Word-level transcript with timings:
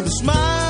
every 0.00 0.10
day 0.10 0.67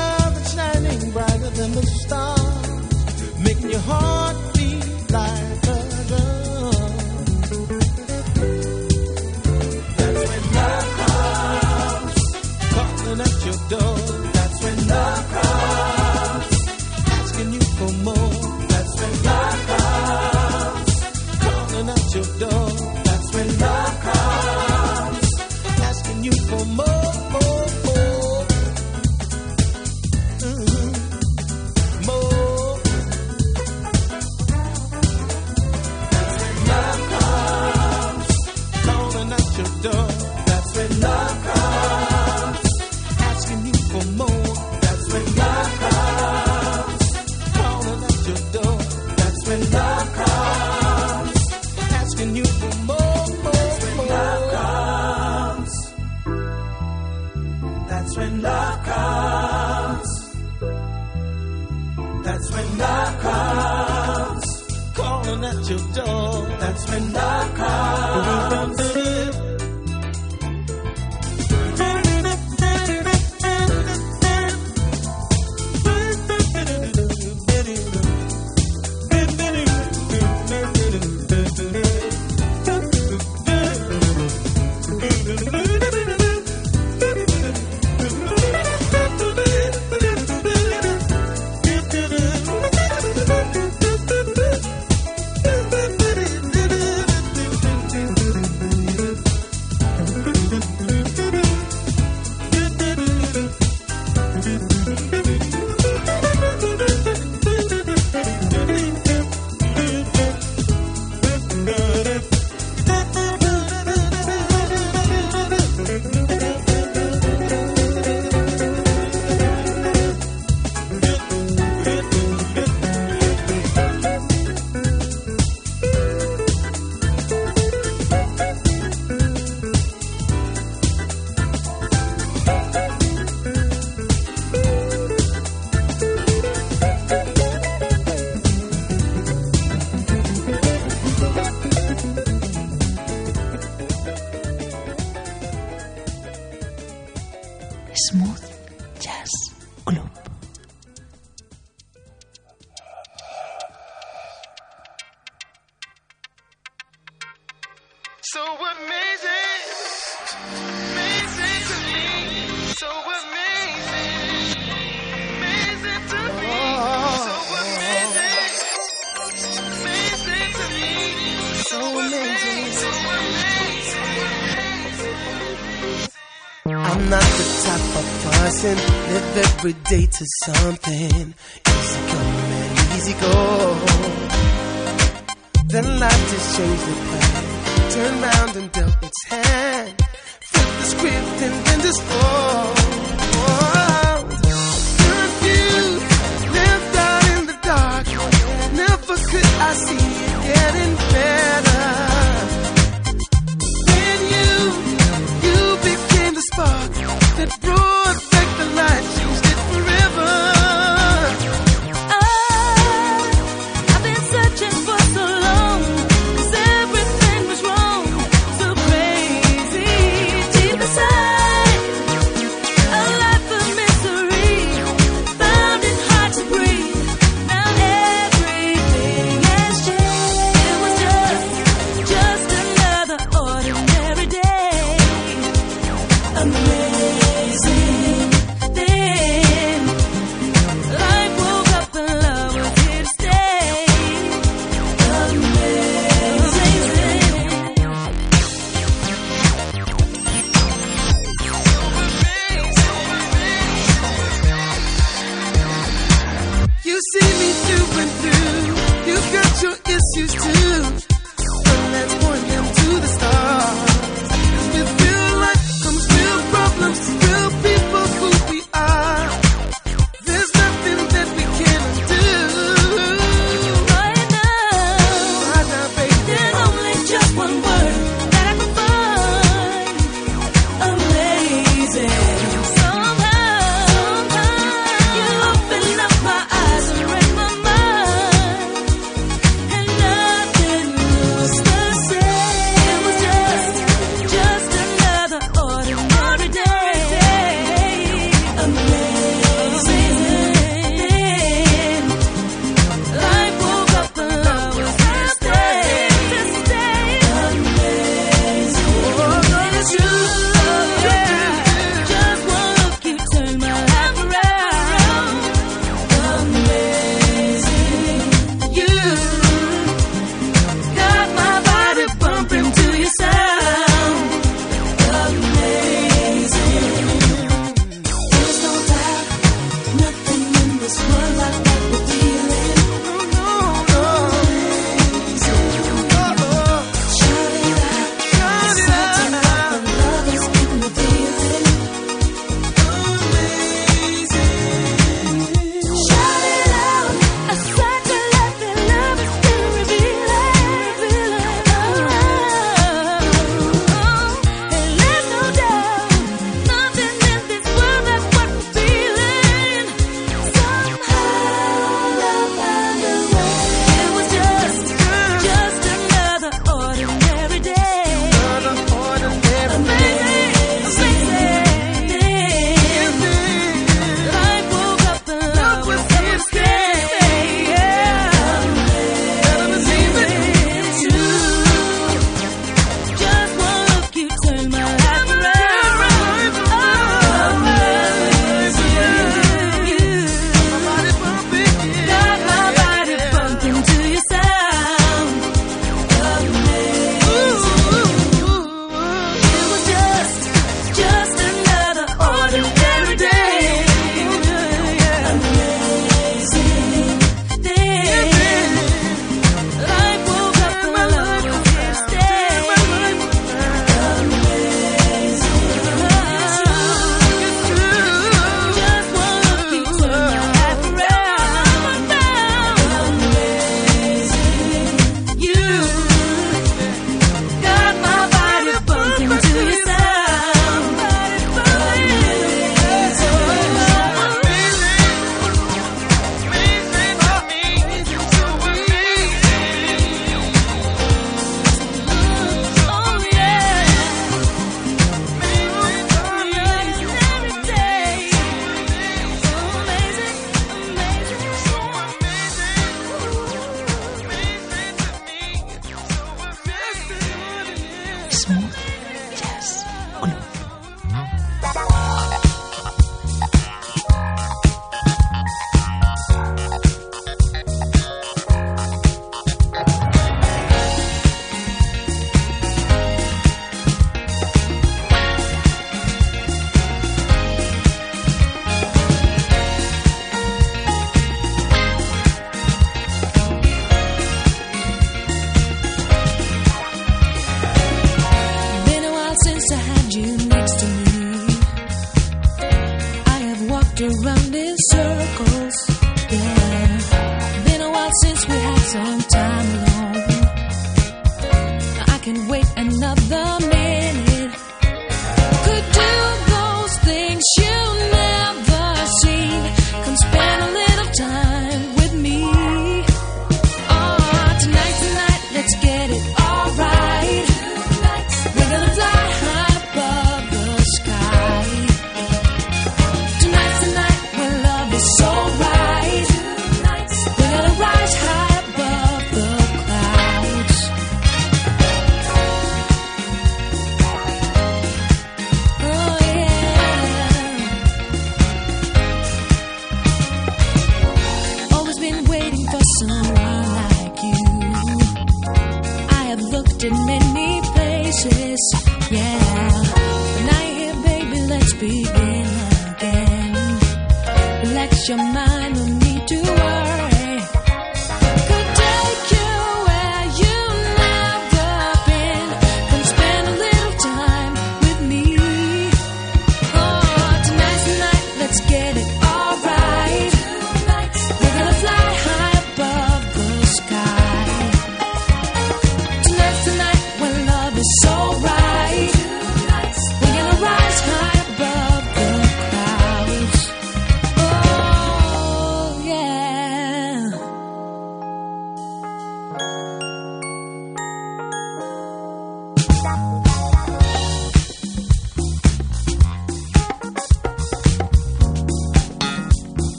to 180.19 180.25
something. 180.43 180.58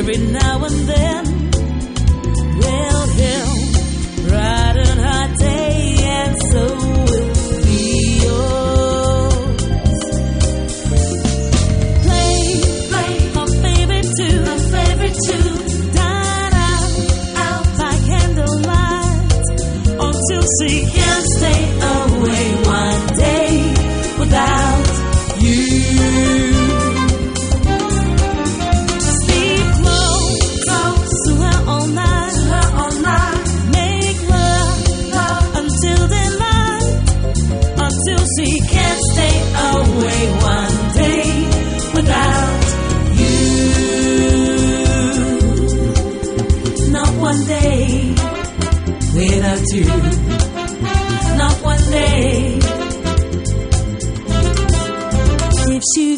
every 0.00 0.16
now 0.16 0.64
and 0.64 0.88
then. 0.88 0.99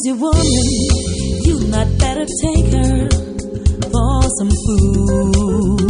crazy 0.02 0.18
woman, 0.18 0.42
you 1.44 1.68
not 1.68 1.86
better 1.98 2.24
take 2.42 2.72
her 2.72 3.08
for 3.90 4.22
some 4.38 4.50
food. 4.50 5.80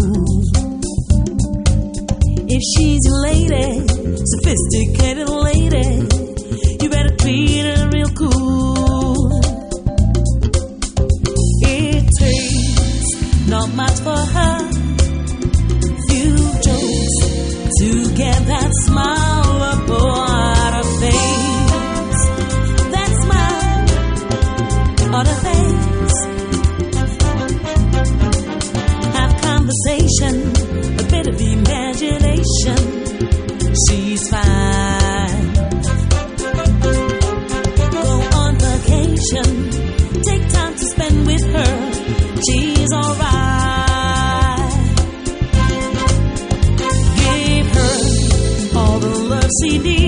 If 2.49 2.63
she's 2.75 3.01
a 3.07 3.15
lady, 3.23 3.87
sophisticated 4.25 5.29
CD. 49.63 50.02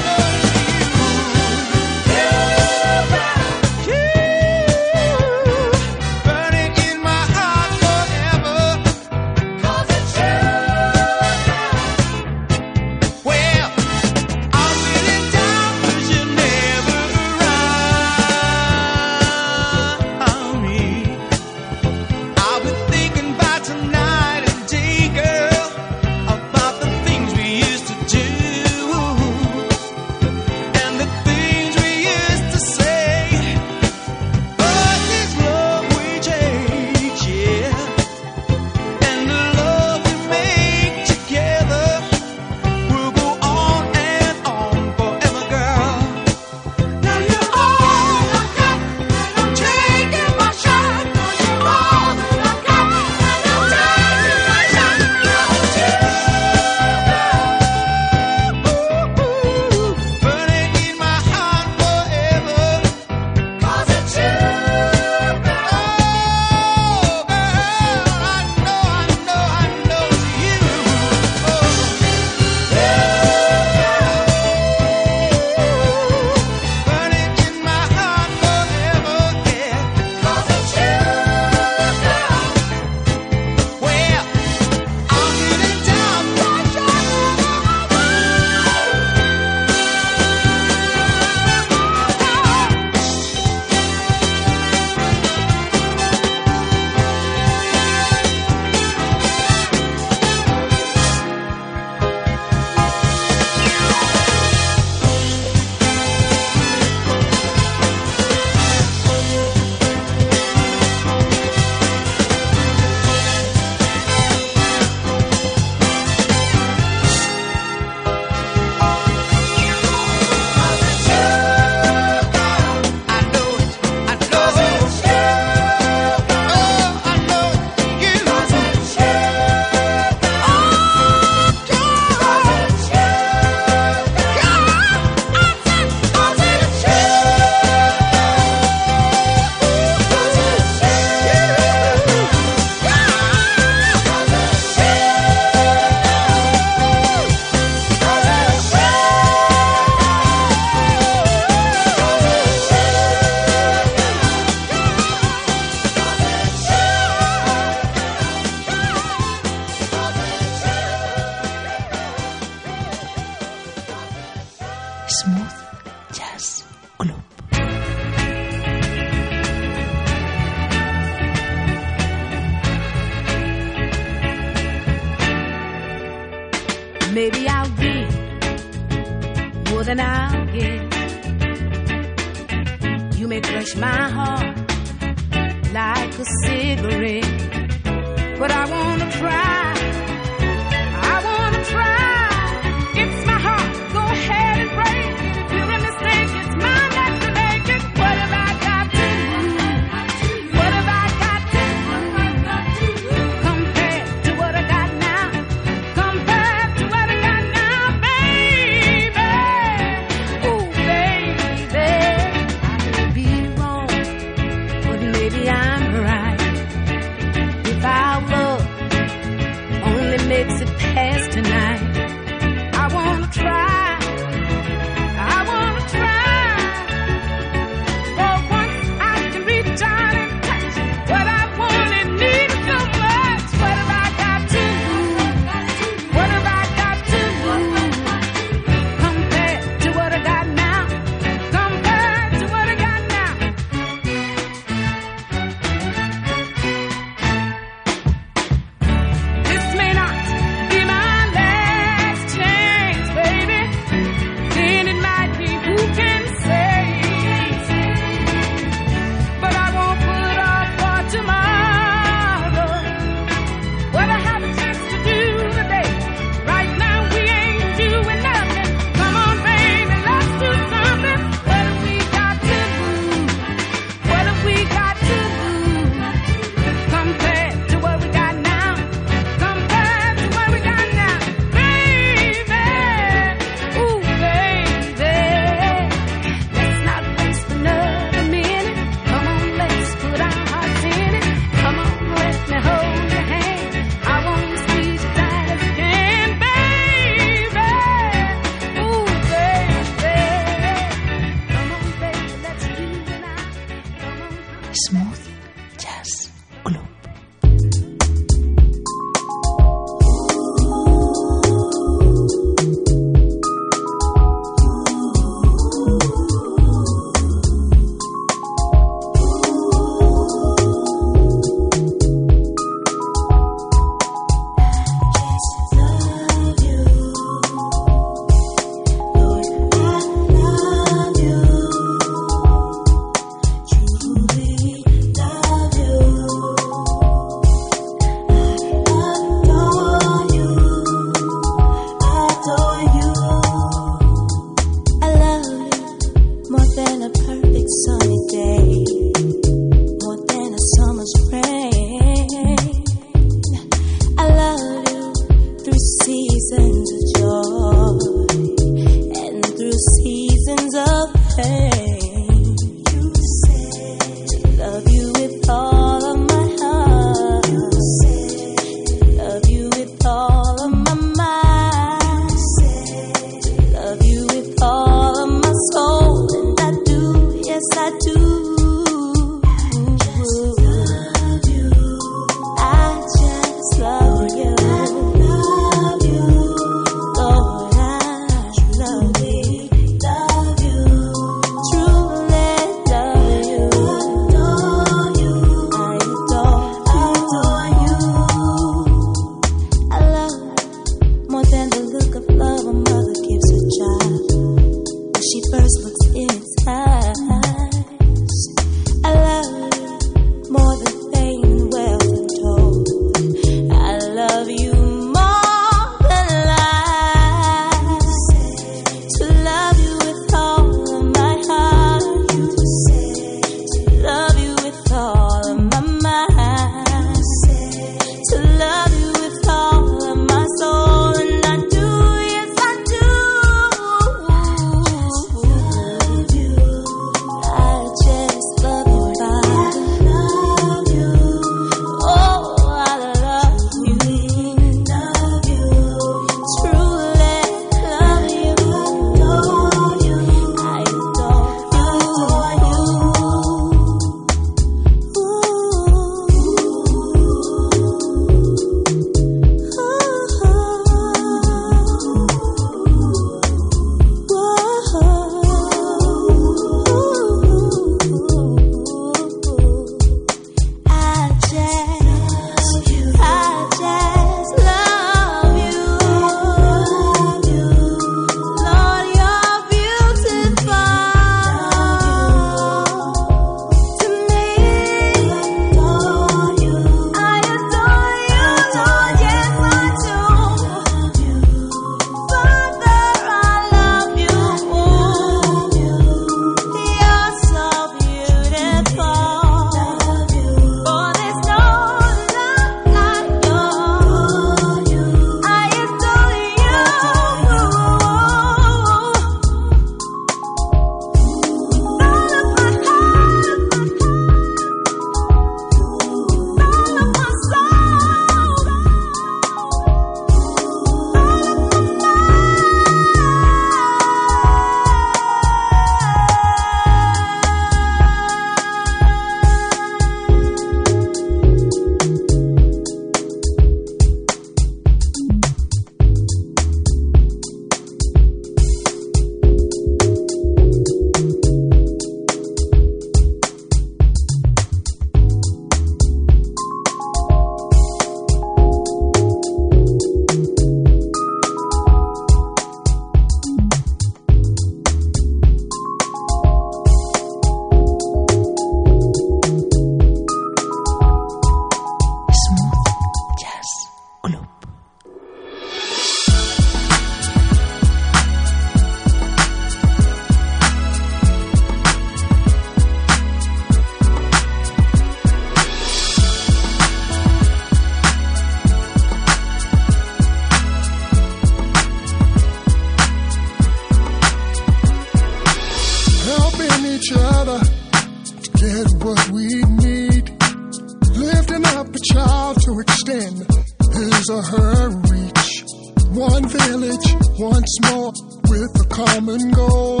common 599.06 599.50
goal. 599.50 600.00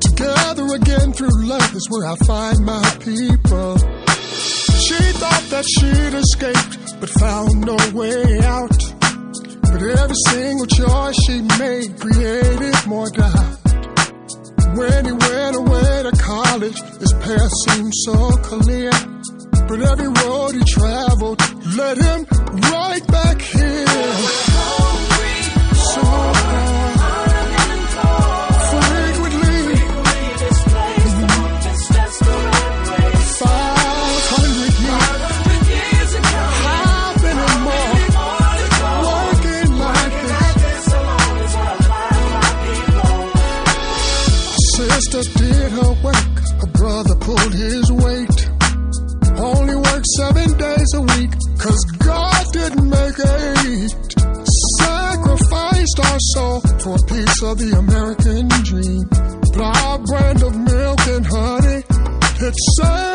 Together 0.00 0.66
again 0.74 1.12
through 1.12 1.46
life 1.46 1.74
is 1.74 1.86
where 1.90 2.06
I 2.06 2.16
find 2.16 2.58
my 2.64 2.84
people. 3.00 3.76
She 4.84 5.00
thought 5.20 5.44
that 5.52 5.64
she'd 5.74 6.14
escaped, 6.14 7.00
but 7.00 7.10
found 7.20 7.60
no 7.60 7.76
way 7.92 8.40
out. 8.44 8.78
But 9.62 9.82
every 9.82 10.18
single 10.28 10.66
choice 10.66 11.16
she 11.26 11.42
made 11.58 11.98
created 12.00 12.76
more 12.86 13.10
doubt. 13.10 13.58
When 14.76 15.04
he 15.04 15.12
went 15.12 15.56
away 15.56 16.02
to 16.04 16.12
college, 16.18 16.80
his 17.00 17.12
path 17.24 17.52
seemed 17.68 17.94
so 18.06 18.16
clear. 18.48 18.90
But 19.68 19.80
every 19.80 20.08
road 20.08 20.54
he 20.54 20.64
traveled 20.64 21.40
led 21.76 21.98
him 21.98 22.26
right 22.70 23.06
back 23.08 23.40
here. 23.40 24.43
of 57.44 57.58
the 57.58 57.76
American 57.76 58.48
dream. 58.64 59.04
But 59.52 59.76
our 59.84 59.98
brand 59.98 60.42
of 60.42 60.56
milk 60.56 61.00
and 61.06 61.26
honey, 61.26 61.82
it's 62.40 62.62
so 62.76 63.13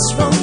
walked 0.00 0.32
this 0.32 0.39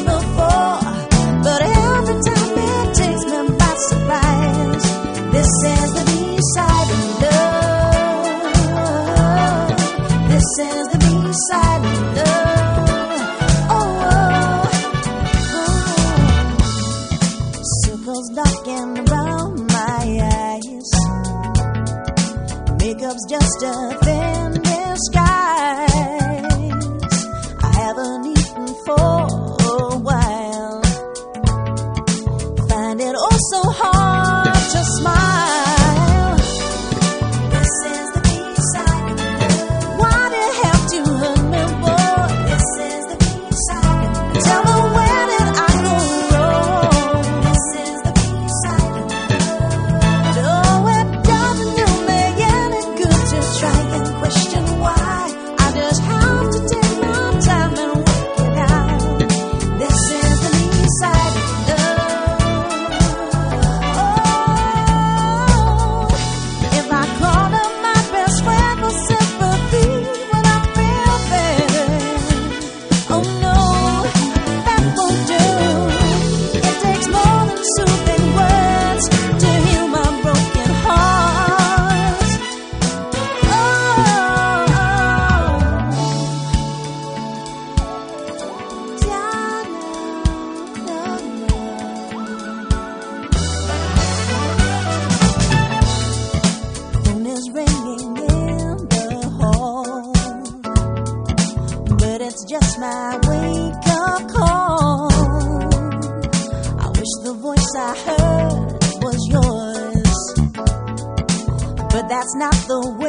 not 112.38 112.54
the 112.68 112.80
way. 113.00 113.07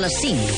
Les 0.00 0.08
5. 0.08 0.49